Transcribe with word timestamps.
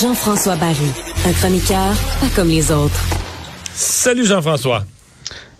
Jean-François 0.00 0.56
Barry, 0.56 0.74
un 1.24 1.32
chroniqueur 1.34 1.94
pas 2.20 2.26
comme 2.34 2.48
les 2.48 2.72
autres. 2.72 3.00
Salut 3.72 4.26
Jean-François. 4.26 4.84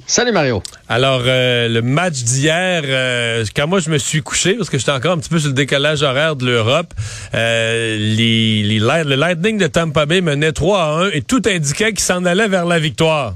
Salut 0.09 0.33
Mario. 0.33 0.61
Alors, 0.89 1.23
euh, 1.27 1.69
le 1.69 1.81
match 1.81 2.25
d'hier, 2.25 2.83
euh, 2.85 3.45
quand 3.55 3.69
moi 3.69 3.79
je 3.79 3.91
me 3.91 3.99
suis 3.99 4.23
couché, 4.23 4.55
parce 4.55 4.71
que 4.71 4.79
j'étais 4.79 4.91
encore 4.91 5.13
un 5.13 5.19
petit 5.19 5.29
peu 5.29 5.39
sur 5.39 5.49
le 5.49 5.55
décalage 5.55 6.03
horaire 6.03 6.35
de 6.35 6.47
l'Europe, 6.47 6.95
euh, 7.35 7.97
les, 7.97 8.65
les, 8.65 8.79
le 8.81 9.15
Lightning 9.15 9.57
de 9.59 9.69
Tampa 9.69 10.05
Bay 10.07 10.21
menait 10.21 10.51
3 10.51 10.83
à 10.83 10.87
1 11.05 11.11
et 11.11 11.23
tout 11.23 11.43
indiquait 11.47 11.91
qu'il 11.91 12.01
s'en 12.01 12.25
allait 12.25 12.49
vers 12.49 12.65
la 12.65 12.81
victoire. 12.81 13.35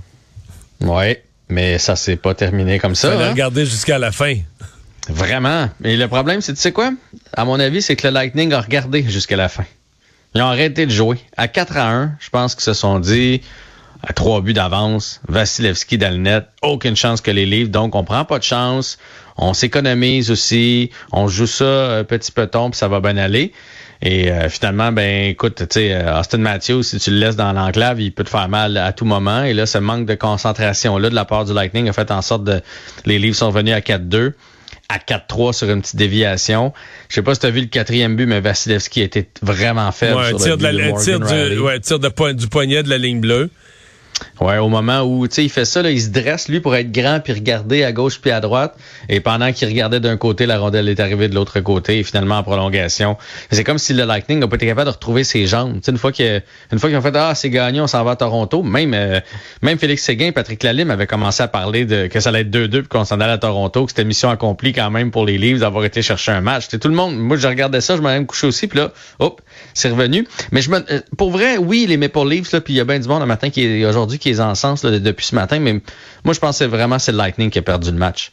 Oui, 0.83 1.17
mais 1.49 1.79
ça 1.79 1.97
s'est 1.97 2.17
pas 2.17 2.35
terminé 2.35 2.79
comme 2.79 2.95
ça. 2.95 3.11
Fallait 3.11 3.25
hein? 3.25 3.31
regarder 3.31 3.65
jusqu'à 3.65 3.99
la 3.99 4.13
fin. 4.13 4.35
Vraiment. 5.09 5.69
Mais 5.81 5.97
le 5.97 6.09
problème, 6.09 6.41
c'est, 6.41 6.55
tu 6.55 6.61
sais 6.61 6.73
quoi? 6.73 6.93
À 7.33 7.45
mon 7.45 7.59
avis, 7.59 7.83
c'est 7.83 7.97
que 7.97 8.07
le 8.07 8.15
Lightning 8.15 8.53
a 8.53 8.61
regardé 8.61 9.03
jusqu'à 9.03 9.37
la 9.37 9.49
fin. 9.49 9.65
Ils 10.35 10.43
ont 10.43 10.47
arrêté 10.47 10.87
de 10.87 10.91
jouer. 10.91 11.19
À 11.37 11.49
4 11.49 11.77
à 11.77 11.91
1, 11.91 12.13
je 12.21 12.31
pense 12.31 12.55
qu'ils 12.55 12.65
se 12.65 12.73
sont 12.73 13.01
dit, 13.01 13.43
à 14.03 14.13
trois 14.13 14.41
buts 14.41 14.55
d'avance, 14.55 15.21
Vasilevski 15.29 15.99
dans 15.99 16.13
le 16.13 16.19
net, 16.19 16.47
aucune 16.63 16.97
chance 16.97 17.21
que 17.21 17.31
les 17.31 17.47
livres, 17.47 17.71
donc 17.71 17.95
on 17.95 18.03
prend 18.03 18.25
pas 18.25 18.39
de 18.39 18.45
chance, 18.45 18.99
on 19.37 19.55
s'économise 19.55 20.31
aussi, 20.31 20.91
on 21.13 21.29
joue 21.29 21.47
ça 21.47 21.99
un 21.99 22.05
petit 22.05 22.33
peu 22.33 22.47
puis 22.47 22.61
ça 22.73 22.89
va 22.89 23.01
bien 23.01 23.17
aller. 23.17 23.53
Et 24.05 24.33
euh, 24.33 24.49
finalement, 24.49 24.91
ben 24.91 25.31
écoute, 25.31 25.57
tu 25.59 25.67
sais, 25.71 25.95
euh, 25.95 26.19
Austin 26.19 26.39
Matthews, 26.39 26.83
si 26.83 26.99
tu 26.99 27.11
le 27.13 27.19
laisses 27.19 27.37
dans 27.37 27.53
l'enclave, 27.53 28.01
il 28.01 28.13
peut 28.13 28.25
te 28.25 28.31
faire 28.31 28.49
mal 28.49 28.77
à 28.77 28.93
tout 28.93 29.05
moment. 29.05 29.45
Et 29.45 29.55
là, 29.55 29.65
ce 29.65 29.79
manque 29.79 30.07
de 30.07 30.15
concentration-là 30.15 31.09
de 31.09 31.15
la 31.15 31.25
part 31.25 31.45
du 31.45 31.55
Lightning 31.55 31.89
a 31.89 31.93
fait 31.93 32.11
en 32.11 32.21
sorte 32.21 32.45
que 32.45 32.61
les 33.07 33.21
livres 33.21 33.37
sont 33.37 33.51
venus 33.51 33.75
à 33.75 33.81
4-2 33.81 34.33
à 34.89 34.99
4-3 34.99 35.53
sur 35.53 35.71
une 35.71 35.81
petite 35.81 35.97
déviation. 35.97 36.73
Je 37.09 37.15
sais 37.15 37.23
pas 37.23 37.35
si 37.35 37.41
tu 37.41 37.47
as 37.47 37.51
vu 37.51 37.61
le 37.61 37.67
quatrième 37.67 38.17
but, 38.17 38.27
mais 38.27 38.41
Vasilevski 38.41 39.01
était 39.01 39.29
vraiment 39.41 39.91
faible. 39.93 40.17
Ouais, 40.17 40.29
sur 40.29 40.39
tir, 40.39 40.57
le 40.57 40.59
de 40.59 40.79
la, 40.79 40.93
tir, 40.93 41.21
du, 41.21 41.59
ouais, 41.61 41.81
tir 41.81 41.99
de, 41.99 42.33
du 42.33 42.49
poignet 42.49 42.83
de 42.83 42.91
la 42.91 42.99
ligne 42.99 43.21
bleue. 43.21 43.51
Ouais, 44.43 44.59
au 44.59 44.69
moment 44.69 45.03
où 45.03 45.29
tu 45.29 45.37
sais 45.37 45.45
il 45.45 45.51
fait 45.51 45.65
ça, 45.65 45.83
là, 45.83 45.93
il 45.93 46.03
se 46.03 46.09
dresse 46.09 46.49
lui 46.49 46.59
pour 46.59 46.75
être 46.75 46.91
grand 46.91 47.21
puis 47.21 47.33
regarder 47.33 47.85
à 47.85 47.93
gauche 47.93 48.21
puis 48.21 48.33
à 48.33 48.41
droite. 48.41 48.75
Et 49.09 49.21
pendant 49.21 49.53
qu'il 49.53 49.69
regardait 49.69 50.01
d'un 50.01 50.17
côté, 50.17 50.47
la 50.47 50.59
rondelle 50.59 50.89
est 50.89 50.99
arrivée 50.99 51.29
de 51.29 51.37
l'autre 51.37 51.61
côté 51.61 52.01
et 52.01 52.03
finalement 52.03 52.39
en 52.39 52.43
prolongation. 52.43 53.17
C'est 53.53 53.63
comme 53.63 53.79
si 53.79 53.95
le 53.95 54.05
Lightning 54.05 54.41
n'a 54.41 54.49
pas 54.49 54.57
été 54.57 54.67
capable 54.67 54.87
de 54.87 54.95
retrouver 54.95 55.23
ses 55.23 55.47
jambes. 55.47 55.79
sais 55.81 55.93
une 55.93 55.99
fois 55.99 56.11
que 56.11 56.41
une 56.73 56.79
fois 56.81 56.91
qu'ils 56.91 56.99
ont 56.99 57.03
fait 57.03 57.15
ah 57.15 57.37
c'est 57.37 57.51
gagné, 57.51 57.81
on 57.81 57.87
s'en 57.87 58.03
va 58.03 58.13
à 58.13 58.17
Toronto. 58.17 58.65
Même 58.65 58.95
euh, 58.95 59.21
même 59.63 59.79
Félix 59.79 60.03
Séguin, 60.03 60.33
Patrick 60.33 60.61
Lalime 60.65 60.91
avait 60.91 61.07
commencé 61.07 61.41
à 61.45 61.47
parler 61.47 61.85
de 61.85 62.09
que 62.09 62.19
ça 62.19 62.31
allait 62.31 62.41
être 62.41 62.51
2-2 62.51 62.69
puis 62.69 62.89
qu'on 62.89 63.05
s'en 63.05 63.21
allait 63.21 63.35
à 63.35 63.39
Toronto, 63.39 63.85
que 63.85 63.93
c'était 63.93 64.05
mission 64.05 64.29
accomplie 64.29 64.73
quand 64.73 64.91
même 64.91 65.13
pour 65.13 65.25
les 65.25 65.39
Leafs 65.39 65.61
d'avoir 65.61 65.85
été 65.85 66.03
chercher 66.03 66.33
un 66.33 66.41
match. 66.41 66.67
T'sais, 66.67 66.81
tout 66.81 66.89
le 66.89 66.95
monde, 66.95 67.17
moi 67.17 67.37
je 67.37 67.47
regardais 67.47 67.81
ça, 67.81 67.95
je 67.95 68.03
m'en 68.03 68.09
même 68.09 68.27
couché 68.27 68.49
aussi 68.49 68.67
puis 68.67 68.81
là, 68.81 68.91
hop, 69.21 69.41
c'est 69.73 69.91
revenu. 69.91 70.27
Mais 70.51 70.63
je 70.63 70.71
me, 70.71 70.79
euh, 70.79 71.01
pour 71.17 71.31
vrai, 71.31 71.59
oui 71.59 71.87
les 71.87 71.97
Maple 71.97 72.29
Leafs 72.29 72.51
là, 72.51 72.61
puis 72.61 72.75
il 72.75 72.79
y 72.79 72.81
a 72.81 72.85
bien 72.85 72.99
du 72.99 73.07
monde 73.07 73.21
le 73.21 73.27
matin 73.27 73.49
qui 73.49 73.87
aujourd'hui 73.87 74.19
qui 74.19 74.32
est 74.39 74.41
en 74.41 74.55
sens 74.55 74.83
depuis 74.83 75.27
ce 75.27 75.35
matin, 75.35 75.59
mais 75.59 75.81
moi, 76.25 76.35
je 76.35 76.41
pensais 76.41 76.67
vraiment 76.67 76.97
que 76.97 77.03
c'est 77.03 77.13
le 77.13 77.19
Lightning 77.19 77.51
qui 77.51 77.59
a 77.59 77.63
perdu 77.63 77.91
le 77.91 77.99
match. 77.99 78.33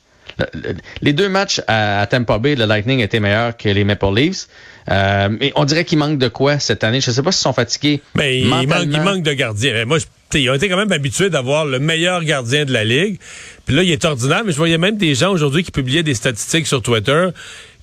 les 1.02 1.14
deux 1.14 1.30
matchs 1.30 1.62
à, 1.68 2.06
Tampa 2.10 2.38
Bay, 2.38 2.56
le 2.56 2.66
Lightning 2.66 3.00
était 3.00 3.20
meilleur 3.20 3.58
que 3.58 3.70
les 3.70 3.84
Maple 3.84 4.14
Leafs. 4.16 4.48
Euh, 4.90 5.30
mais 5.40 5.52
on 5.56 5.66
dirait 5.66 5.86
qu'il 5.86 6.00
manque 6.00 6.18
de 6.18 6.28
quoi 6.28 6.60
cette 6.60 6.84
année. 6.84 7.02
Je 7.02 7.12
ne 7.12 7.16
sais 7.16 7.22
pas 7.22 7.32
s'ils 7.32 7.44
sont 7.44 7.54
fatigués. 7.54 8.02
Mais 8.16 8.40
il 8.40 8.48
manque, 8.48 8.86
il 8.86 9.02
manque 9.02 9.24
de 9.24 9.34
gardiens. 9.34 9.74
Mais 9.74 9.86
moi, 9.86 9.98
ils 10.34 10.50
ont 10.50 10.54
été 10.54 10.70
quand 10.70 10.78
même 10.78 10.92
habitués 10.92 11.30
d'avoir 11.30 11.66
le 11.66 11.80
meilleur 11.80 12.24
gardien 12.24 12.66
de 12.66 12.74
la 12.74 12.84
ligue. 12.84 13.20
Puis 13.66 13.76
là, 13.76 13.84
il 13.84 13.92
est 13.92 14.04
ordinaire. 14.06 14.44
Mais 14.46 14.52
je 14.52 14.58
voyais 14.58 14.78
même 14.78 14.98
des 14.98 15.14
gens 15.14 15.32
aujourd'hui 15.32 15.64
qui 15.64 15.72
publiaient 15.72 16.04
des 16.04 16.16
statistiques 16.16 16.66
sur 16.66 16.82
Twitter 16.82 17.28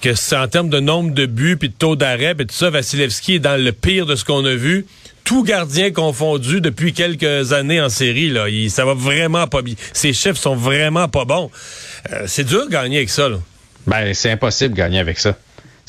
que 0.00 0.14
c'est 0.14 0.36
en 0.36 0.48
termes 0.48 0.68
de 0.68 0.80
nombre 0.80 1.14
de 1.14 1.26
buts 1.26 1.56
puis 1.56 1.68
de 1.68 1.74
taux 1.74 1.96
d'arrêt 1.96 2.34
et 2.38 2.44
tout 2.44 2.54
ça, 2.54 2.70
Vasilevski 2.70 3.36
est 3.36 3.38
dans 3.38 3.62
le 3.62 3.72
pire 3.72 4.06
de 4.06 4.14
ce 4.14 4.24
qu'on 4.24 4.44
a 4.44 4.54
vu 4.54 4.86
tout 5.26 5.42
gardien 5.42 5.90
confondu 5.90 6.62
depuis 6.62 6.94
quelques 6.94 7.52
années 7.52 7.80
en 7.80 7.90
série. 7.90 8.30
Là. 8.30 8.48
Il, 8.48 8.70
ça 8.70 8.86
va 8.86 8.94
vraiment 8.94 9.46
pas 9.48 9.60
bien. 9.60 9.74
Ses 9.92 10.14
chiffres 10.14 10.38
sont 10.38 10.54
vraiment 10.54 11.08
pas 11.08 11.26
bons. 11.26 11.50
Euh, 12.12 12.22
c'est 12.26 12.44
dur 12.44 12.66
de 12.66 12.70
gagner 12.70 12.98
avec 12.98 13.10
ça. 13.10 13.28
Là. 13.28 13.38
Ben, 13.86 14.14
c'est 14.14 14.30
impossible 14.30 14.74
de 14.74 14.78
gagner 14.78 15.00
avec 15.00 15.18
ça. 15.18 15.36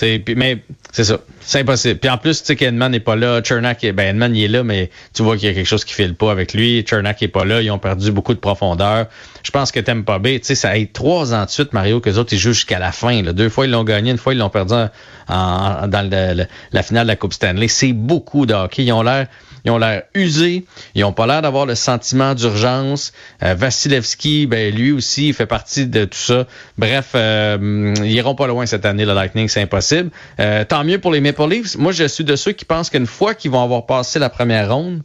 mais 0.01 0.63
c'est 0.91 1.03
ça. 1.03 1.19
C'est 1.41 1.59
impossible. 1.59 1.99
Puis 1.99 2.09
en 2.09 2.17
plus, 2.17 2.39
tu 2.39 2.47
sais 2.47 2.55
qu'Edman 2.55 2.91
n'est 2.91 2.99
pas 2.99 3.15
là. 3.15 3.41
Chernak, 3.43 3.85
ben 3.93 4.15
Edman, 4.15 4.35
il 4.35 4.43
est 4.43 4.47
là, 4.47 4.63
mais 4.63 4.89
tu 5.13 5.21
vois 5.21 5.37
qu'il 5.37 5.47
y 5.47 5.51
a 5.51 5.53
quelque 5.53 5.67
chose 5.67 5.85
qui 5.85 5.93
file 5.93 6.15
pas 6.15 6.31
avec 6.31 6.55
lui. 6.55 6.83
Chernak 6.87 7.21
est 7.21 7.27
pas 7.27 7.45
là. 7.45 7.61
Ils 7.61 7.69
ont 7.69 7.79
perdu 7.79 8.11
beaucoup 8.11 8.33
de 8.33 8.39
profondeur. 8.39 9.05
Je 9.43 9.51
pense 9.51 9.71
que 9.71 9.79
Tampa 9.79 10.17
Bay, 10.17 10.39
tu 10.39 10.47
sais, 10.47 10.55
ça 10.55 10.71
a 10.71 10.77
été 10.77 10.91
trois 10.91 11.35
ans 11.35 11.45
de 11.45 11.49
suite, 11.51 11.73
Mario, 11.73 11.99
que 11.99 12.09
les 12.09 12.17
autres, 12.17 12.33
ils 12.33 12.39
jouent 12.39 12.53
jusqu'à 12.53 12.79
la 12.79 12.91
fin. 12.91 13.21
Là. 13.21 13.33
Deux 13.33 13.49
fois, 13.49 13.65
ils 13.65 13.71
l'ont 13.71 13.83
gagné. 13.83 14.09
Une 14.09 14.17
fois, 14.17 14.33
ils 14.33 14.39
l'ont 14.39 14.49
perdu 14.49 14.73
dans 15.27 16.47
la 16.71 16.83
finale 16.83 17.03
de 17.05 17.11
la 17.11 17.15
Coupe 17.15 17.33
Stanley. 17.33 17.67
C'est 17.67 17.93
beaucoup 17.93 18.45
de 18.45 18.53
hockey. 18.53 18.83
Ils 18.83 18.91
ont 18.91 19.03
l'air 19.03 19.27
ils 19.67 19.71
ont 19.71 19.77
l'air 19.77 20.03
usés. 20.13 20.65
Ils 20.95 21.03
ont 21.03 21.11
pas 21.11 21.27
l'air 21.27 21.41
d'avoir 21.41 21.65
le 21.65 21.75
sentiment 21.75 22.33
d'urgence. 22.33 23.11
Euh, 23.43 23.53
Vasilevski, 23.53 24.47
ben 24.47 24.73
lui 24.73 24.93
aussi, 24.93 25.27
il 25.27 25.33
fait 25.33 25.45
partie 25.45 25.87
de 25.87 26.05
tout 26.05 26.17
ça. 26.17 26.47
Bref, 26.77 27.11
euh, 27.15 27.93
ils 27.97 28.13
iront 28.13 28.33
pas 28.33 28.47
loin 28.47 28.65
cette 28.65 28.85
année, 28.85 29.03
le 29.03 29.13
Lightning, 29.13 29.49
c'est 29.49 29.61
impossible. 29.61 30.09
Euh, 30.39 30.63
tant 30.63 30.85
mieux 30.85 30.99
pour 30.99 31.11
les 31.11 31.19
Maple 31.19 31.49
Leafs. 31.49 31.77
Moi, 31.77 31.91
je 31.91 32.05
suis 32.05 32.23
de 32.23 32.37
ceux 32.37 32.53
qui 32.53 32.63
pensent 32.63 32.89
qu'une 32.89 33.07
fois 33.07 33.33
qu'ils 33.33 33.51
vont 33.51 33.61
avoir 33.61 33.85
passé 33.85 34.19
la 34.19 34.29
première 34.29 34.73
ronde, 34.73 35.01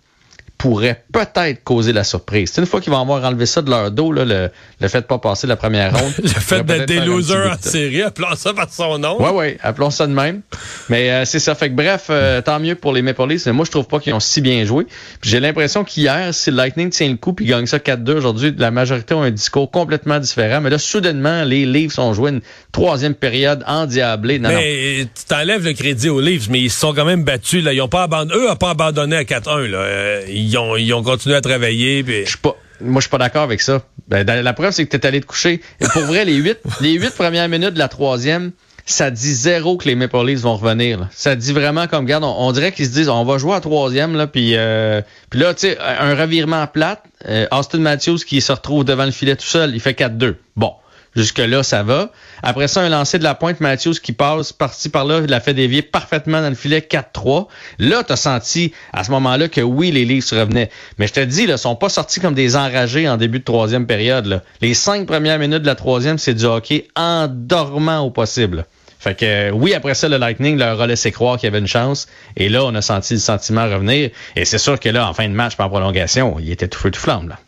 pourrait 0.62 1.02
peut-être 1.12 1.64
causer 1.64 1.92
la 1.92 2.04
surprise. 2.04 2.52
C'est 2.54 2.60
une 2.60 2.68
fois 2.68 2.80
qu'ils 2.80 2.92
vont 2.92 3.00
avoir 3.00 3.24
enlevé 3.24 3.46
ça 3.46 3.62
de 3.62 3.68
leur 3.68 3.90
dos, 3.90 4.12
là, 4.12 4.24
le, 4.24 4.48
le 4.80 4.88
fait 4.88 5.00
de 5.00 5.06
pas 5.06 5.18
passer 5.18 5.48
la 5.48 5.56
première 5.56 5.92
ronde. 5.98 6.12
le 6.22 6.28
fait 6.28 6.62
d'être 6.62 6.86
des 6.86 7.00
losers 7.00 7.50
en 7.50 7.60
série, 7.60 8.02
appelons 8.02 8.36
ça 8.36 8.54
par 8.54 8.72
son 8.72 8.96
nom. 8.96 9.16
Oui, 9.18 9.30
oui, 9.34 9.56
appelons 9.60 9.90
ça 9.90 10.06
de 10.06 10.12
même. 10.12 10.42
Mais 10.88 11.10
euh, 11.10 11.24
c'est 11.24 11.40
ça. 11.40 11.56
Fait 11.56 11.68
que 11.68 11.74
bref, 11.74 12.06
euh, 12.10 12.40
tant 12.42 12.60
mieux 12.60 12.76
pour 12.76 12.92
les 12.92 13.02
Maple 13.02 13.26
Leafs. 13.26 13.46
Mais 13.46 13.52
moi, 13.52 13.64
je 13.64 13.72
trouve 13.72 13.88
pas 13.88 13.98
qu'ils 13.98 14.14
ont 14.14 14.20
si 14.20 14.40
bien 14.40 14.64
joué. 14.64 14.86
J'ai 15.20 15.40
l'impression 15.40 15.82
qu'hier, 15.82 16.32
si 16.32 16.52
le 16.52 16.56
Lightning 16.58 16.90
tient 16.90 17.08
le 17.08 17.16
coup 17.16 17.32
puis 17.32 17.44
gagne 17.44 17.66
ça 17.66 17.78
4-2 17.78 18.18
aujourd'hui, 18.18 18.54
la 18.56 18.70
majorité 18.70 19.14
ont 19.14 19.22
un 19.22 19.32
discours 19.32 19.68
complètement 19.68 20.20
différent. 20.20 20.60
Mais 20.60 20.70
là, 20.70 20.78
soudainement, 20.78 21.42
les 21.42 21.66
Leafs 21.66 21.98
ont 21.98 22.14
joué 22.14 22.30
une 22.30 22.40
troisième 22.70 23.14
période 23.14 23.64
endiablée. 23.66 24.38
Non, 24.38 24.50
mais 24.50 25.08
tu 25.12 25.24
t'enlèves 25.26 25.64
le 25.64 25.72
crédit 25.72 26.08
aux 26.08 26.20
Leafs, 26.20 26.48
mais 26.48 26.60
ils 26.60 26.70
se 26.70 26.78
sont 26.78 26.94
quand 26.94 27.04
même 27.04 27.24
battus. 27.24 27.64
Là. 27.64 27.72
Ils 27.72 27.82
ont 27.82 27.88
pas 27.88 28.04
abandonné. 28.04 28.40
Eux 28.40 28.48
n'ont 28.48 28.54
pas 28.54 28.70
abandonné 28.70 29.16
à 29.16 29.24
4-1. 29.24 29.66
Là. 29.66 29.78
Euh, 29.78 30.22
ils 30.28 30.51
ont, 30.58 31.02
continué 31.02 31.34
à 31.34 31.40
travailler. 31.40 32.04
Je 32.06 32.28
suis 32.28 32.38
pas. 32.38 32.56
Moi, 32.80 33.00
je 33.00 33.02
suis 33.02 33.10
pas 33.10 33.18
d'accord 33.18 33.42
avec 33.42 33.60
ça. 33.60 33.82
Ben, 34.08 34.24
la 34.24 34.52
preuve, 34.52 34.72
c'est 34.72 34.84
que 34.84 34.90
tu 34.90 34.96
es 34.96 35.06
allé 35.06 35.20
te 35.20 35.26
coucher. 35.26 35.60
Et 35.80 35.86
pour 35.92 36.02
vrai, 36.02 36.24
les 36.24 36.34
huit, 36.34 36.58
les 36.80 36.94
huit 36.94 37.14
premières 37.14 37.48
minutes 37.48 37.74
de 37.74 37.78
la 37.78 37.88
troisième, 37.88 38.52
ça 38.84 39.10
dit 39.10 39.34
zéro 39.34 39.76
que 39.76 39.88
les 39.88 39.94
Maple 39.94 40.26
Leafs 40.26 40.40
vont 40.40 40.56
revenir. 40.56 41.08
Ça 41.12 41.36
dit 41.36 41.52
vraiment 41.52 41.86
comme, 41.86 42.04
regarde, 42.04 42.24
on, 42.24 42.50
dirait 42.52 42.72
qu'ils 42.72 42.86
se 42.86 42.90
disent, 42.90 43.08
on 43.08 43.24
va 43.24 43.38
jouer 43.38 43.54
à 43.54 43.60
troisième, 43.60 44.16
là, 44.16 44.26
puis, 44.26 44.56
euh, 44.56 45.00
puis 45.30 45.38
là, 45.38 45.54
tu 45.54 45.68
sais, 45.68 45.78
un 45.78 46.14
revirement 46.14 46.66
plate. 46.66 47.02
Euh, 47.28 47.46
Austin 47.52 47.78
Matthews 47.78 48.19
qui 48.26 48.40
se 48.40 48.50
retrouve 48.50 48.84
devant 48.84 49.04
le 49.04 49.12
filet 49.12 49.36
tout 49.36 49.46
seul, 49.46 49.74
il 49.74 49.80
fait 49.80 49.96
4-2. 49.96 50.34
Bon. 50.56 50.72
Jusque-là, 51.14 51.62
ça 51.62 51.82
va. 51.82 52.10
Après 52.42 52.68
ça, 52.68 52.80
un 52.80 52.88
lancer 52.88 53.18
de 53.18 53.24
la 53.24 53.34
pointe, 53.34 53.60
Matthews 53.60 53.94
qui 54.02 54.12
passe 54.12 54.52
par-ci 54.52 54.88
par-là, 54.88 55.20
il 55.24 55.34
a 55.34 55.40
fait 55.40 55.52
dévier 55.52 55.82
parfaitement 55.82 56.40
dans 56.40 56.48
le 56.48 56.54
filet 56.54 56.80
4-3. 56.80 57.48
Là, 57.78 58.02
tu 58.02 58.12
as 58.12 58.16
senti 58.16 58.72
à 58.92 59.04
ce 59.04 59.10
moment-là 59.10 59.48
que 59.48 59.60
oui, 59.60 59.90
les 59.90 60.04
Leafs 60.04 60.30
revenaient. 60.30 60.70
Mais 60.98 61.06
je 61.06 61.12
te 61.12 61.20
dis, 61.20 61.46
là, 61.46 61.58
sont 61.58 61.76
pas 61.76 61.90
sortis 61.90 62.20
comme 62.20 62.34
des 62.34 62.56
enragés 62.56 63.08
en 63.08 63.18
début 63.18 63.40
de 63.40 63.44
troisième 63.44 63.86
période. 63.86 64.26
Là. 64.26 64.42
Les 64.62 64.72
cinq 64.72 65.06
premières 65.06 65.38
minutes 65.38 65.62
de 65.62 65.66
la 65.66 65.74
troisième, 65.74 66.16
c'est 66.16 66.34
du 66.34 66.44
hockey 66.44 66.88
en 66.96 67.28
dormant 67.28 68.00
au 68.00 68.10
possible. 68.10 68.64
Fait 68.98 69.16
que 69.16 69.50
oui, 69.50 69.74
après 69.74 69.94
ça, 69.94 70.08
le 70.08 70.16
Lightning 70.16 70.56
leur 70.56 70.80
a 70.80 70.86
laissé 70.86 71.10
croire 71.10 71.36
qu'il 71.36 71.48
y 71.48 71.48
avait 71.48 71.58
une 71.58 71.66
chance. 71.66 72.06
Et 72.36 72.48
là, 72.48 72.64
on 72.64 72.74
a 72.74 72.82
senti 72.82 73.14
le 73.14 73.20
sentiment 73.20 73.64
revenir. 73.64 74.10
Et 74.36 74.44
c'est 74.44 74.58
sûr 74.58 74.78
que 74.78 74.88
là, 74.88 75.08
en 75.08 75.12
fin 75.12 75.28
de 75.28 75.34
match, 75.34 75.56
par 75.56 75.68
prolongation, 75.68 76.36
il 76.38 76.50
était 76.52 76.68
tout 76.68 76.78
feu 76.78 76.92
tout 76.92 77.00
flamme. 77.00 77.28
Là. 77.28 77.38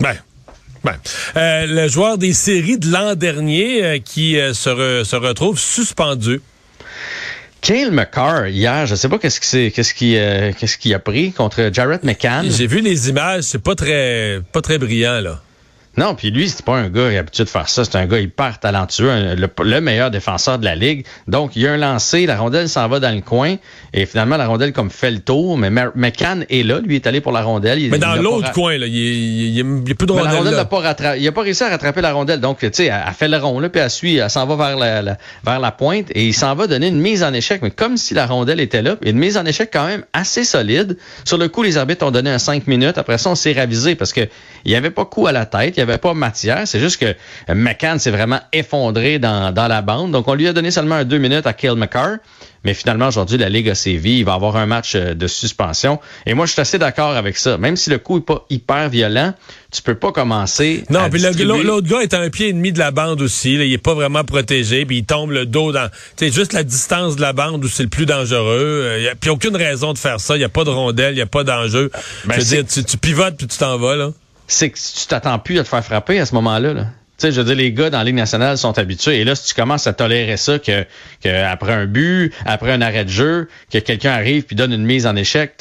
Ben, 0.00 0.16
ben, 0.84 0.96
euh, 1.36 1.66
le 1.66 1.88
joueur 1.88 2.18
des 2.18 2.32
séries 2.32 2.78
de 2.78 2.90
l'an 2.90 3.14
dernier 3.14 3.84
euh, 3.84 3.98
qui 3.98 4.38
euh, 4.38 4.52
se, 4.52 5.04
se, 5.04 5.16
retrouve 5.16 5.58
suspendu. 5.58 6.40
Kale 7.60 7.92
McCarr, 7.92 8.48
hier, 8.48 8.86
je 8.86 8.96
sais 8.96 9.08
pas 9.08 9.18
qu'est-ce 9.18 9.40
qui 9.40 9.70
qu'est-ce 9.70 9.94
qui 9.94 10.14
qu'est-ce 10.58 10.76
qui 10.76 10.92
a 10.94 10.98
pris 10.98 11.30
contre 11.30 11.70
Jarrett 11.72 12.02
McCann. 12.02 12.50
J'ai 12.50 12.66
vu 12.66 12.80
les 12.80 13.08
images, 13.08 13.44
c'est 13.44 13.62
pas 13.62 13.76
très 13.76 14.40
pas 14.50 14.60
très 14.60 14.78
brillant 14.78 15.20
là. 15.20 15.40
Non, 15.98 16.14
puis 16.14 16.30
lui, 16.30 16.48
c'est 16.48 16.64
pas 16.64 16.76
un 16.76 16.88
gars 16.88 17.08
qui 17.08 17.14
a 17.14 17.18
l'habitude 17.18 17.44
de 17.44 17.50
faire 17.50 17.68
ça. 17.68 17.84
C'est 17.84 17.96
un 17.96 18.06
gars 18.06 18.18
hyper 18.18 18.58
talentueux, 18.58 19.10
le, 19.36 19.80
meilleur 19.80 20.10
défenseur 20.10 20.58
de 20.58 20.64
la 20.64 20.74
ligue. 20.74 21.04
Donc, 21.28 21.54
il 21.54 21.62
y 21.62 21.66
a 21.66 21.72
un 21.72 21.76
lancé, 21.76 22.24
la 22.24 22.38
rondelle 22.38 22.68
s'en 22.68 22.88
va 22.88 22.98
dans 22.98 23.14
le 23.14 23.20
coin, 23.20 23.56
et 23.92 24.06
finalement, 24.06 24.38
la 24.38 24.46
rondelle 24.46 24.72
comme 24.72 24.90
fait 24.90 25.10
le 25.10 25.18
tour, 25.18 25.58
mais 25.58 25.70
McCann 25.70 26.46
est 26.48 26.62
là, 26.62 26.80
lui 26.80 26.96
est 26.96 27.06
allé 27.06 27.20
pour 27.20 27.32
la 27.32 27.42
rondelle. 27.42 27.78
mais 27.90 27.98
dans 27.98 28.14
l'autre 28.16 28.52
coin, 28.52 28.78
là, 28.78 28.86
il, 28.86 28.94
il, 28.94 29.58
il, 29.58 29.94
plus 29.94 30.06
de 30.06 30.12
rondelle. 30.12 30.30
la 30.30 30.38
rondelle 30.38 30.54
n'a 30.54 30.64
pas 30.64 30.78
rattrapé, 30.78 31.20
il 31.20 31.28
a 31.28 31.32
pas 31.32 31.42
réussi 31.42 31.62
à 31.62 31.68
rattraper 31.68 32.00
la 32.00 32.12
rondelle. 32.12 32.40
Donc, 32.40 32.60
tu 32.60 32.70
sais, 32.72 32.86
elle, 32.86 33.12
fait 33.12 33.28
le 33.28 33.36
rond, 33.36 33.60
là, 33.60 33.68
puis 33.68 33.82
elle 33.82 33.90
suit, 33.90 34.16
elle 34.16 34.30
s'en 34.30 34.46
va 34.46 34.56
vers 34.56 34.78
la, 34.78 35.18
vers 35.44 35.60
la 35.60 35.72
pointe, 35.72 36.06
et 36.14 36.26
il 36.26 36.34
s'en 36.34 36.54
va 36.54 36.66
donner 36.66 36.88
une 36.88 37.00
mise 37.00 37.22
en 37.22 37.34
échec, 37.34 37.60
mais 37.60 37.70
comme 37.70 37.98
si 37.98 38.14
la 38.14 38.24
rondelle 38.24 38.60
était 38.60 38.82
là, 38.82 38.96
une 39.02 39.18
mise 39.18 39.36
en 39.36 39.44
échec 39.44 39.68
quand 39.70 39.86
même 39.86 40.04
assez 40.14 40.44
solide. 40.44 40.96
Sur 41.24 41.36
le 41.36 41.48
coup, 41.48 41.62
les 41.62 41.76
arbitres 41.76 42.06
ont 42.06 42.10
donné 42.10 42.30
un 42.30 42.38
5 42.38 42.66
minutes. 42.66 42.96
Après 42.96 43.18
ça, 43.18 43.28
on 43.28 43.34
s'est 43.34 43.52
ravisé 43.52 43.94
parce 43.94 44.14
que 44.14 44.22
il 44.64 44.72
y 44.72 44.74
avait 44.74 44.90
pas 44.90 45.04
coup 45.04 45.26
à 45.26 45.32
la 45.32 45.44
tête, 45.44 45.76
qu'il 45.82 45.88
n'y 45.88 45.92
avait 45.92 46.00
pas 46.00 46.14
matière. 46.14 46.66
C'est 46.66 46.80
juste 46.80 47.00
que 47.00 47.14
McCann 47.52 47.98
s'est 47.98 48.10
vraiment 48.10 48.40
effondré 48.52 49.18
dans, 49.18 49.52
dans 49.52 49.68
la 49.68 49.82
bande. 49.82 50.12
Donc, 50.12 50.28
on 50.28 50.34
lui 50.34 50.48
a 50.48 50.52
donné 50.52 50.70
seulement 50.70 50.96
un 50.96 51.04
deux 51.04 51.18
minutes 51.18 51.46
à 51.46 51.52
Kale 51.52 51.76
McCarr. 51.76 52.18
Mais 52.64 52.74
finalement, 52.74 53.08
aujourd'hui, 53.08 53.38
la 53.38 53.48
Ligue 53.48 53.68
a 53.70 53.74
sévi. 53.74 54.18
Il 54.18 54.24
va 54.24 54.34
avoir 54.34 54.56
un 54.56 54.66
match 54.66 54.94
euh, 54.94 55.14
de 55.14 55.26
suspension. 55.26 55.98
Et 56.26 56.34
moi, 56.34 56.46
je 56.46 56.52
suis 56.52 56.60
assez 56.60 56.78
d'accord 56.78 57.16
avec 57.16 57.36
ça. 57.36 57.58
Même 57.58 57.76
si 57.76 57.90
le 57.90 57.98
coup 57.98 58.16
n'est 58.16 58.24
pas 58.24 58.46
hyper 58.50 58.88
violent, 58.88 59.34
tu 59.72 59.82
peux 59.82 59.96
pas 59.96 60.12
commencer. 60.12 60.84
Non, 60.88 61.10
puis 61.10 61.20
l'autre 61.20 61.88
gars 61.88 62.02
est 62.02 62.14
à 62.14 62.20
un 62.20 62.30
pied 62.30 62.48
et 62.48 62.52
demi 62.52 62.72
de 62.72 62.78
la 62.78 62.90
bande 62.90 63.20
aussi. 63.20 63.54
il 63.54 63.72
est 63.72 63.78
pas 63.78 63.94
vraiment 63.94 64.22
protégé. 64.22 64.84
Puis 64.84 64.98
il 64.98 65.04
tombe 65.04 65.32
le 65.32 65.44
dos 65.44 65.72
dans. 65.72 65.90
C'est 66.16 66.32
juste 66.32 66.52
la 66.52 66.62
distance 66.62 67.16
de 67.16 67.20
la 67.20 67.32
bande 67.32 67.64
où 67.64 67.68
c'est 67.68 67.82
le 67.82 67.88
plus 67.88 68.06
dangereux. 68.06 68.98
Il 69.00 69.08
euh, 69.08 69.14
puis 69.20 69.30
aucune 69.30 69.56
raison 69.56 69.92
de 69.92 69.98
faire 69.98 70.20
ça. 70.20 70.36
Il 70.36 70.38
n'y 70.38 70.44
a 70.44 70.48
pas 70.48 70.64
de 70.64 70.70
rondelle, 70.70 71.14
il 71.14 71.16
n'y 71.16 71.22
a 71.22 71.26
pas 71.26 71.42
d'enjeu. 71.42 71.90
Ben, 72.24 72.34
je 72.34 72.40
veux 72.40 72.62
dire, 72.62 72.84
tu, 72.84 72.96
pivotes 72.96 73.36
puis 73.36 73.48
tu 73.48 73.58
t'en 73.58 73.76
vas, 73.78 73.96
là. 73.96 74.10
C'est 74.52 74.70
que 74.70 74.78
tu 74.78 75.06
t'attends 75.06 75.38
plus 75.38 75.58
à 75.58 75.64
te 75.64 75.68
faire 75.68 75.84
frapper 75.84 76.20
à 76.20 76.26
ce 76.26 76.34
moment-là. 76.34 76.74
Là 76.74 76.86
sais, 77.22 77.32
je 77.32 77.40
veux 77.40 77.46
dire, 77.46 77.54
les 77.54 77.72
gars 77.72 77.88
dans 77.88 77.98
la 77.98 78.04
Ligue 78.04 78.16
nationale 78.16 78.58
sont 78.58 78.76
habitués. 78.78 79.20
Et 79.20 79.24
là, 79.24 79.34
si 79.34 79.46
tu 79.48 79.54
commences 79.54 79.86
à 79.86 79.92
tolérer 79.92 80.36
ça, 80.36 80.58
que, 80.58 80.84
que 81.22 81.44
après 81.44 81.72
un 81.72 81.86
but, 81.86 82.32
après 82.44 82.72
un 82.72 82.80
arrêt 82.80 83.04
de 83.04 83.10
jeu, 83.10 83.48
que 83.72 83.78
quelqu'un 83.78 84.10
arrive 84.10 84.42
puis 84.42 84.56
donne 84.56 84.72
une 84.72 84.84
mise 84.84 85.06
en 85.06 85.14
échec, 85.14 85.54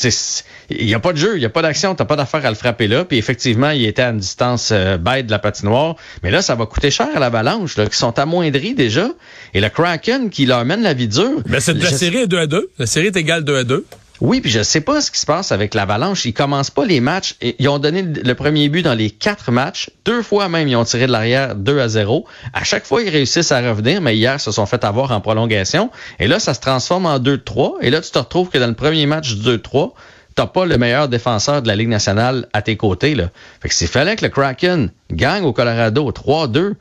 il 0.70 0.86
n'y 0.86 0.94
a 0.94 1.00
pas 1.00 1.14
de 1.14 1.18
jeu, 1.18 1.36
il 1.36 1.40
n'y 1.40 1.46
a 1.46 1.50
pas 1.50 1.62
d'action, 1.62 1.94
t'as 1.94 2.06
pas 2.06 2.16
d'affaire 2.16 2.46
à 2.46 2.50
le 2.50 2.56
frapper 2.56 2.88
là. 2.88 3.06
Puis 3.06 3.18
effectivement, 3.18 3.70
il 3.70 3.86
était 3.86 4.02
à 4.02 4.10
une 4.10 4.18
distance 4.18 4.70
euh, 4.72 4.98
bête 4.98 5.28
de 5.28 5.32
la 5.32 5.40
patinoire. 5.40 5.96
Mais 6.24 6.32
là, 6.32 6.42
ça 6.42 6.56
va 6.56 6.66
coûter 6.66 6.90
cher 6.90 7.08
à 7.16 7.20
l'avalanche, 7.20 7.76
qui 7.76 7.98
sont 7.98 8.18
amoindris 8.18 8.74
déjà. 8.74 9.10
Et 9.54 9.62
le 9.62 9.70
Kraken 9.70 10.30
qui 10.30 10.46
leur 10.46 10.66
mène 10.66 10.82
la 10.82 10.94
vie 10.94 11.08
dure. 11.08 11.42
Mais 11.46 11.60
c'est 11.60 11.74
la 11.74 11.92
série 11.92 12.18
est 12.18 12.28
2 12.28 12.38
à 12.40 12.48
2. 12.48 12.72
La 12.80 12.86
série 12.86 13.08
est 13.08 13.16
égale 13.16 13.44
2 13.44 13.58
à 13.58 13.64
2. 13.64 13.86
Oui, 14.22 14.40
puis 14.40 14.52
je 14.52 14.62
sais 14.62 14.82
pas 14.82 15.02
ce 15.02 15.10
qui 15.10 15.20
se 15.20 15.26
passe 15.26 15.52
avec 15.52 15.74
l'Avalanche. 15.74 16.26
Ils 16.26 16.34
commencent 16.34 16.70
pas 16.70 16.86
les 16.86 17.00
matchs. 17.00 17.36
Ils 17.42 17.68
ont 17.68 17.80
donné 17.80 18.04
le 18.04 18.36
premier 18.36 18.70
but 18.70 18.84
dans 18.84 18.94
les 18.94 19.10
quatre 19.10 19.52
matchs. 19.52 19.90
Deux 20.06 20.22
fois 20.22 20.48
même, 20.48 20.68
ils 20.68 20.76
ont 20.76 20.84
tiré 20.84 21.08
de 21.08 21.12
l'arrière 21.12 21.56
2 21.56 21.80
à 21.80 21.88
0. 21.88 22.28
À 22.54 22.64
chaque 22.64 22.86
fois, 22.86 23.02
ils 23.02 23.10
réussissent 23.10 23.52
à 23.52 23.68
revenir, 23.68 24.00
mais 24.00 24.16
hier, 24.16 24.40
se 24.40 24.52
sont 24.52 24.68
fait 24.68 24.84
avoir 24.84 25.12
en 25.12 25.22
prolongation. 25.22 25.90
Et 26.20 26.28
là, 26.28 26.40
ça 26.40 26.54
se 26.54 26.60
transforme 26.60 27.08
en 27.08 27.18
2-3. 27.18 27.78
Et 27.82 27.90
là, 27.90 28.00
tu 28.00 28.12
te 28.12 28.20
retrouves 28.20 28.50
que 28.50 28.60
dans 28.60 28.68
le 28.68 28.76
premier 28.76 29.08
match 29.08 29.34
2-3, 29.34 29.94
t'as 30.36 30.46
pas 30.46 30.68
le 30.68 30.78
meilleur 30.78 31.10
défenseur 31.10 31.64
de 31.64 31.68
la 31.68 31.76
Ligue 31.76 31.90
nationale 31.90 32.48
à 32.54 32.62
tes 32.62 32.78
côtés. 32.78 33.16
Là. 33.16 33.32
Fait 33.60 33.70
que 33.70 33.74
s'il 33.74 33.88
fallait 33.88 34.16
que 34.16 34.26
le 34.26 34.30
Kraken 34.30 34.92
gagne 35.10 35.44
au 35.44 35.52
Colorado 35.52 36.12
3-2 36.12 36.74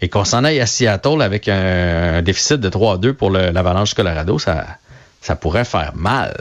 et 0.00 0.08
qu'on 0.08 0.24
s'en 0.24 0.42
aille 0.42 0.60
à 0.60 0.66
Seattle 0.66 1.20
avec 1.20 1.48
un, 1.48 2.22
déficit 2.22 2.56
de 2.56 2.70
3-2 2.70 3.12
pour 3.12 3.30
l'Avalanche 3.30 3.92
Colorado, 3.92 4.38
ça 4.38 4.78
ça 5.20 5.36
pourrait 5.36 5.64
faire 5.64 5.92
mal. 5.94 6.36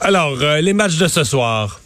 Alors, 0.00 0.36
euh, 0.40 0.60
les 0.60 0.72
matchs 0.72 0.96
de 0.96 1.08
ce 1.08 1.24
soir. 1.24 1.80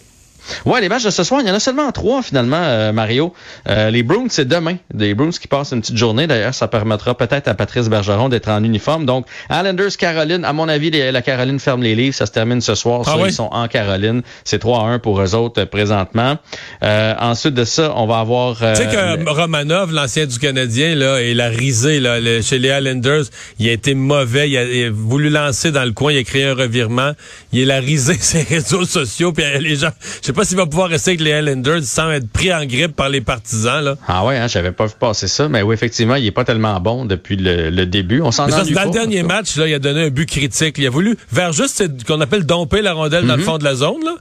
Ouais, 0.64 0.81
les 0.81 0.88
matchs 0.88 1.05
de 1.05 1.11
ce 1.11 1.25
soir, 1.25 1.41
il 1.41 1.49
y 1.49 1.50
en 1.50 1.55
a 1.55 1.61
seulement 1.61 1.91
trois 1.93 2.23
finalement, 2.23 2.62
euh, 2.62 2.93
Mario. 2.93 3.32
Euh, 3.69 3.91
les 3.91 4.02
Bruins, 4.02 4.26
c'est 4.29 4.47
demain. 4.47 4.76
Les 4.94 5.14
Bruins 5.14 5.31
qui 5.31 5.49
passent 5.49 5.73
une 5.73 5.81
petite 5.81 5.97
journée. 5.97 6.26
D'ailleurs, 6.26 6.55
ça 6.55 6.69
permettra 6.69 7.17
peut-être 7.17 7.49
à 7.49 7.55
Patrice 7.55 7.88
Bergeron 7.88 8.29
d'être 8.29 8.49
en 8.49 8.62
uniforme. 8.62 9.06
Donc, 9.06 9.26
Islanders, 9.50 9.97
Caroline. 9.99 10.44
À 10.44 10.52
mon 10.52 10.69
avis, 10.69 10.91
la 10.91 11.23
Caroline 11.23 11.58
ferme 11.58 11.82
les 11.82 11.94
livres. 11.94 12.14
Ça 12.14 12.26
se 12.26 12.32
termine 12.32 12.61
ce 12.61 12.75
soir. 12.75 13.02
Ah 13.06 13.17
Ils 13.26 13.32
sont 13.32 13.49
en 13.52 13.69
Caroline. 13.69 14.23
C'est 14.44 14.58
3 14.58 14.85
1 14.85 14.99
pour 14.99 15.20
eux 15.20 15.35
autres 15.35 15.62
euh, 15.62 15.67
présentement. 15.67 16.38
ensuite 16.82 17.55
de 17.55 17.64
ça, 17.64 17.93
on 17.96 18.06
va 18.06 18.19
avoir... 18.19 18.56
tu 18.56 18.64
sais 18.76 18.87
que 18.87 19.31
Romanov, 19.31 19.93
l'ancien 19.93 20.26
du 20.26 20.38
Canadien, 20.38 20.94
là, 20.94 21.20
et 21.20 21.35
la 21.35 21.49
risée 21.49 22.00
là, 22.00 22.19
chez 22.43 22.58
les 22.58 22.69
Islanders, 22.69 23.25
il 23.58 23.69
a 23.69 23.73
été 23.73 23.94
mauvais. 23.94 24.50
Il 24.50 24.56
a, 24.56 24.91
voulu 24.91 25.31
lancer 25.31 25.70
dans 25.70 25.85
le 25.85 25.93
coin. 25.93 26.12
Il 26.12 26.19
a 26.19 26.25
créé 26.25 26.44
un 26.44 26.55
revirement. 26.55 27.12
Il 27.53 27.70
a 27.70 27.79
risé 27.79 28.14
ses 28.20 28.43
réseaux 28.43 28.85
sociaux. 28.85 29.32
Puis 29.32 29.44
les 29.61 29.76
gens... 29.76 29.91
Je 30.20 30.26
sais 30.26 30.32
pas 30.32 30.40
s'il 30.45 30.57
va 30.57 30.67
pouvoir 30.67 30.89
rester 30.89 31.13
avec 31.13 31.21
les 31.21 31.33
Highlanders 31.33 31.83
sans 31.85 32.11
être 32.11 32.29
pris 32.29 32.53
en 32.53 32.65
grippe 32.65 32.97
par 32.97 33.09
les 33.09 33.21
partisans. 33.21 33.83
Là. 33.83 33.97
Ah 34.07 34.25
ouais, 34.25 34.37
hein, 34.37 34.49
j'avais 34.49 34.73
pas 34.73 34.87
vu 34.87 34.93
passer 34.99 35.29
ça. 35.29 35.49
Mais 35.49 35.63
oui, 35.63 35.75
effectivement, 35.75 36.17
il 36.17 36.27
est 36.27 36.31
pas 36.33 36.45
tellement 36.45 36.79
bon 36.81 37.05
depuis 37.05 37.37
le, 37.37 37.85
début. 37.85 38.21
On 38.21 38.31
s'en 38.31 38.47
Dans 38.47 38.59
le 38.59 38.91
dernier 38.91 39.23
match, 39.23 39.57
là, 39.57 39.67
il 39.67 39.75
a 39.75 39.79
donné 39.79 40.05
un 40.05 40.11
but 40.11 40.27
critique. 40.27 40.77
Il 40.79 40.87
a 40.87 40.91
voulu 40.91 41.17
vers 41.33 41.53
juste 41.53 41.79
ce 41.79 42.05
qu'on 42.05 42.21
appelle 42.21 42.45
domper 42.45 42.83
la 42.83 42.93
rondelle 42.93 43.27
dans 43.27 43.37
le 43.37 43.41
mhm. 43.41 43.47
fond 43.47 43.59
de 43.59 43.65
la 43.65 43.75
zone. 43.75 44.05
Là. 44.05 44.15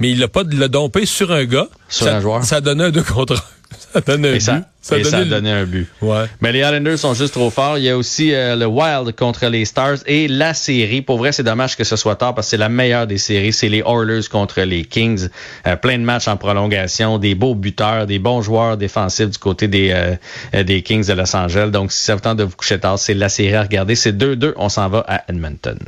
Mais 0.00 0.10
il 0.10 0.18
l'a 0.18 0.28
pas 0.28 0.42
le 0.42 0.68
domper 0.68 1.06
sur 1.06 1.32
un 1.32 1.44
gars. 1.44 1.68
Sur 1.88 2.08
un 2.08 2.20
joueur. 2.20 2.44
Ça 2.44 2.60
donnait 2.60 2.84
un 2.84 2.90
deux 2.90 3.02
contre 3.02 3.42
ça 3.92 4.00
donne 4.00 4.26
un 4.26 4.32
but. 4.32 4.64
Ça, 4.84 4.96
a 4.96 5.24
donné 5.24 5.50
un 5.50 5.64
but. 5.64 5.88
Ouais. 6.02 6.26
Mais 6.42 6.52
les 6.52 6.58
Islanders 6.58 6.98
sont 6.98 7.14
juste 7.14 7.32
trop 7.32 7.48
forts. 7.48 7.78
Il 7.78 7.84
y 7.84 7.88
a 7.88 7.96
aussi 7.96 8.34
euh, 8.34 8.54
le 8.54 8.66
Wild 8.66 9.16
contre 9.16 9.46
les 9.46 9.64
Stars 9.64 9.96
et 10.06 10.28
la 10.28 10.52
série. 10.52 11.00
Pour 11.00 11.16
vrai, 11.16 11.32
c'est 11.32 11.42
dommage 11.42 11.74
que 11.74 11.84
ce 11.84 11.96
soit 11.96 12.16
tard 12.16 12.34
parce 12.34 12.48
que 12.48 12.50
c'est 12.50 12.56
la 12.58 12.68
meilleure 12.68 13.06
des 13.06 13.16
séries. 13.16 13.54
C'est 13.54 13.70
les 13.70 13.78
Oilers 13.78 14.28
contre 14.30 14.60
les 14.60 14.84
Kings. 14.84 15.28
Euh, 15.66 15.76
plein 15.76 15.98
de 15.98 16.04
matchs 16.04 16.28
en 16.28 16.36
prolongation, 16.36 17.18
des 17.18 17.34
beaux 17.34 17.54
buteurs, 17.54 18.06
des 18.06 18.18
bons 18.18 18.42
joueurs 18.42 18.76
défensifs 18.76 19.30
du 19.30 19.38
côté 19.38 19.68
des, 19.68 19.90
euh, 19.90 20.62
des 20.64 20.82
Kings 20.82 21.06
de 21.06 21.14
Los 21.14 21.34
Angeles. 21.34 21.70
Donc, 21.70 21.90
si 21.90 22.02
ça 22.02 22.14
vous 22.14 22.20
tente 22.20 22.36
de 22.36 22.44
vous 22.44 22.56
coucher 22.56 22.78
tard, 22.78 22.98
c'est 22.98 23.14
la 23.14 23.30
série 23.30 23.54
à 23.54 23.62
regarder. 23.62 23.94
C'est 23.94 24.12
2-2. 24.12 24.52
On 24.56 24.68
s'en 24.68 24.90
va 24.90 25.02
à 25.08 25.22
Edmonton. 25.28 25.78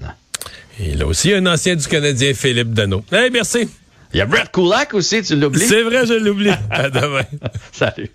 Et 0.80 0.94
là 0.94 1.06
aussi, 1.06 1.34
un 1.34 1.44
ancien 1.46 1.76
du 1.76 1.86
Canadien, 1.86 2.32
Philippe 2.32 2.72
Dano. 2.72 3.04
Hey, 3.12 3.30
merci. 3.30 3.68
Il 4.12 4.18
y 4.18 4.20
a 4.20 4.26
Brett 4.26 4.50
Kulak 4.52 4.94
aussi, 4.94 5.22
tu 5.22 5.36
l'oublies? 5.36 5.66
C'est 5.66 5.82
vrai, 5.82 6.06
je 6.06 6.14
l'oublie. 6.14 6.50
à 6.70 6.90
demain. 6.90 7.24
Salut. 7.72 8.10